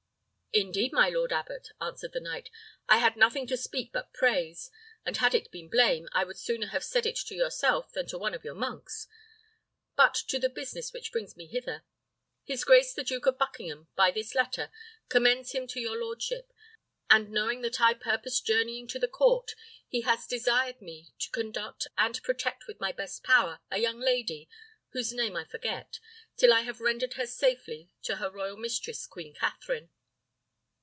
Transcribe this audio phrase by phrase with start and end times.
[0.53, 2.49] "Indeed, my lord abbot," answered the knight,
[2.89, 4.69] "I had nothing to speak but praise;
[5.05, 8.17] and had it been blame, I would sooner have said it to yourself than to
[8.17, 9.07] one of your monks.
[9.95, 11.85] But to the business which brings me hither.
[12.43, 14.69] His grace the Duke of Buckingham, by this letter,
[15.07, 16.51] commends him to your lordship;
[17.09, 19.55] and knowing that I purpose journeying to the court,
[19.87, 24.49] he has desired me to conduct, and protect with my best power, a young lady,
[24.89, 25.99] whose name I forget,
[26.35, 29.89] till I have rendered her safely to her royal mistress, Queen Katherine."